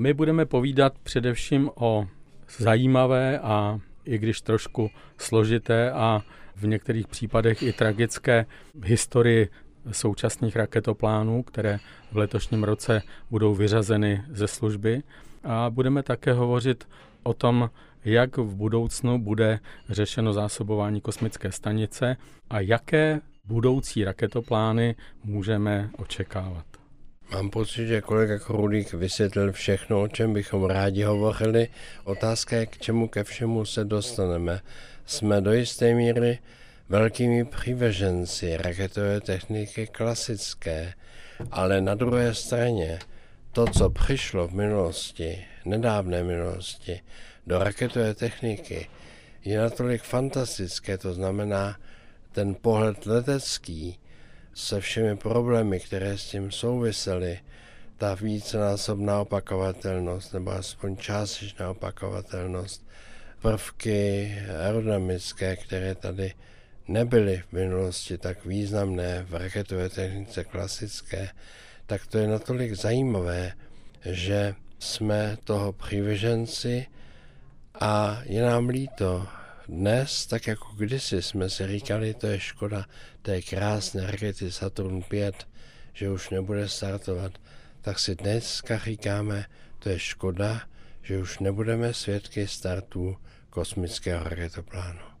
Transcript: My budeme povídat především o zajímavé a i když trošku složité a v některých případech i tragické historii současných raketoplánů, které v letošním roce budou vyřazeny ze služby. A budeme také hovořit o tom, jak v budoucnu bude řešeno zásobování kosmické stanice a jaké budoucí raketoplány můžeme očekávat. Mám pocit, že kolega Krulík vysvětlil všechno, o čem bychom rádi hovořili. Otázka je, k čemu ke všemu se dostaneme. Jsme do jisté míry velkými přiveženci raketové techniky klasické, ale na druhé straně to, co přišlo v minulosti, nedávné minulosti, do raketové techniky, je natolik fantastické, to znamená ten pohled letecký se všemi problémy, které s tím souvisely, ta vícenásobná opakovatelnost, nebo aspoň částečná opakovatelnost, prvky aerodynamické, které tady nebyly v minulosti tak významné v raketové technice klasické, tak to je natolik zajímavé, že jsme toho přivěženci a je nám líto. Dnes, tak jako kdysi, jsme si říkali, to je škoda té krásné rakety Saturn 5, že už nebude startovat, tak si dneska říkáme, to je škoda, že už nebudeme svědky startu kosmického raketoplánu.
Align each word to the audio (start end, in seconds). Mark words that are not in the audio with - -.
My 0.00 0.14
budeme 0.14 0.46
povídat 0.46 0.98
především 0.98 1.70
o 1.74 2.06
zajímavé 2.58 3.38
a 3.38 3.80
i 4.04 4.18
když 4.18 4.40
trošku 4.40 4.90
složité 5.18 5.90
a 5.90 6.22
v 6.56 6.66
některých 6.66 7.06
případech 7.06 7.62
i 7.62 7.72
tragické 7.72 8.46
historii 8.84 9.48
současných 9.92 10.56
raketoplánů, 10.56 11.42
které 11.42 11.78
v 12.12 12.16
letošním 12.16 12.64
roce 12.64 13.02
budou 13.30 13.54
vyřazeny 13.54 14.22
ze 14.30 14.48
služby. 14.48 15.02
A 15.44 15.70
budeme 15.70 16.02
také 16.02 16.32
hovořit 16.32 16.88
o 17.22 17.34
tom, 17.34 17.70
jak 18.04 18.36
v 18.36 18.54
budoucnu 18.54 19.18
bude 19.18 19.60
řešeno 19.88 20.32
zásobování 20.32 21.00
kosmické 21.00 21.52
stanice 21.52 22.16
a 22.50 22.60
jaké 22.60 23.20
budoucí 23.44 24.04
raketoplány 24.04 24.94
můžeme 25.24 25.90
očekávat. 25.98 26.75
Mám 27.30 27.50
pocit, 27.50 27.86
že 27.86 28.00
kolega 28.00 28.38
Krulík 28.38 28.92
vysvětlil 28.92 29.52
všechno, 29.52 30.02
o 30.02 30.08
čem 30.08 30.32
bychom 30.32 30.64
rádi 30.64 31.02
hovořili. 31.02 31.68
Otázka 32.04 32.56
je, 32.56 32.66
k 32.66 32.78
čemu 32.78 33.08
ke 33.08 33.24
všemu 33.24 33.64
se 33.64 33.84
dostaneme. 33.84 34.60
Jsme 35.06 35.40
do 35.40 35.52
jisté 35.52 35.94
míry 35.94 36.38
velkými 36.88 37.44
přiveženci 37.44 38.56
raketové 38.56 39.20
techniky 39.20 39.86
klasické, 39.86 40.94
ale 41.50 41.80
na 41.80 41.94
druhé 41.94 42.34
straně 42.34 42.98
to, 43.52 43.66
co 43.66 43.90
přišlo 43.90 44.48
v 44.48 44.52
minulosti, 44.52 45.44
nedávné 45.64 46.24
minulosti, 46.24 47.00
do 47.46 47.58
raketové 47.58 48.14
techniky, 48.14 48.88
je 49.44 49.58
natolik 49.58 50.02
fantastické, 50.02 50.98
to 50.98 51.12
znamená 51.12 51.76
ten 52.32 52.54
pohled 52.54 53.06
letecký 53.06 53.98
se 54.56 54.80
všemi 54.80 55.16
problémy, 55.16 55.80
které 55.80 56.18
s 56.18 56.24
tím 56.24 56.50
souvisely, 56.50 57.38
ta 57.96 58.14
vícenásobná 58.14 59.20
opakovatelnost, 59.20 60.34
nebo 60.34 60.50
aspoň 60.50 60.96
částečná 60.96 61.70
opakovatelnost, 61.70 62.86
prvky 63.42 64.32
aerodynamické, 64.60 65.56
které 65.56 65.94
tady 65.94 66.32
nebyly 66.88 67.42
v 67.48 67.52
minulosti 67.52 68.18
tak 68.18 68.44
významné 68.44 69.26
v 69.28 69.34
raketové 69.34 69.88
technice 69.88 70.44
klasické, 70.44 71.28
tak 71.86 72.06
to 72.06 72.18
je 72.18 72.26
natolik 72.26 72.74
zajímavé, 72.74 73.52
že 74.04 74.54
jsme 74.78 75.38
toho 75.44 75.72
přivěženci 75.72 76.86
a 77.80 78.22
je 78.24 78.42
nám 78.42 78.68
líto. 78.68 79.26
Dnes, 79.68 80.26
tak 80.26 80.46
jako 80.46 80.68
kdysi, 80.76 81.22
jsme 81.22 81.50
si 81.50 81.66
říkali, 81.66 82.14
to 82.14 82.26
je 82.26 82.40
škoda 82.40 82.86
té 83.22 83.42
krásné 83.42 84.10
rakety 84.10 84.52
Saturn 84.52 85.02
5, 85.02 85.48
že 85.92 86.10
už 86.10 86.30
nebude 86.30 86.68
startovat, 86.68 87.32
tak 87.80 87.98
si 87.98 88.14
dneska 88.14 88.78
říkáme, 88.78 89.44
to 89.78 89.88
je 89.88 89.98
škoda, 89.98 90.60
že 91.02 91.18
už 91.18 91.38
nebudeme 91.38 91.94
svědky 91.94 92.48
startu 92.48 93.16
kosmického 93.50 94.28
raketoplánu. 94.28 95.15